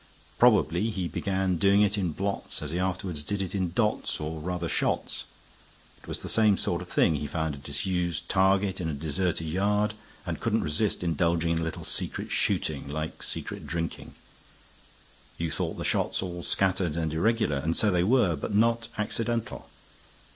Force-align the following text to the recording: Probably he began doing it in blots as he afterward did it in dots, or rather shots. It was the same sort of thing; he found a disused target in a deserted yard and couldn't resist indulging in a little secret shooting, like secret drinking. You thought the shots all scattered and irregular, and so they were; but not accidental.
Probably 0.39 0.89
he 0.89 1.07
began 1.07 1.57
doing 1.57 1.83
it 1.83 1.95
in 1.95 2.11
blots 2.11 2.63
as 2.63 2.71
he 2.71 2.79
afterward 2.79 3.21
did 3.27 3.39
it 3.39 3.53
in 3.53 3.71
dots, 3.71 4.19
or 4.19 4.39
rather 4.39 4.67
shots. 4.67 5.25
It 6.01 6.07
was 6.07 6.23
the 6.23 6.27
same 6.27 6.57
sort 6.57 6.81
of 6.81 6.89
thing; 6.89 7.13
he 7.17 7.27
found 7.27 7.53
a 7.53 7.59
disused 7.59 8.27
target 8.27 8.81
in 8.81 8.89
a 8.89 8.95
deserted 8.95 9.45
yard 9.45 9.93
and 10.25 10.39
couldn't 10.39 10.63
resist 10.63 11.03
indulging 11.03 11.51
in 11.51 11.59
a 11.59 11.63
little 11.63 11.83
secret 11.83 12.31
shooting, 12.31 12.89
like 12.89 13.21
secret 13.21 13.67
drinking. 13.67 14.15
You 15.37 15.51
thought 15.51 15.77
the 15.77 15.83
shots 15.83 16.23
all 16.23 16.41
scattered 16.41 16.97
and 16.97 17.13
irregular, 17.13 17.57
and 17.57 17.75
so 17.77 17.91
they 17.91 18.03
were; 18.03 18.35
but 18.35 18.55
not 18.55 18.87
accidental. 18.97 19.69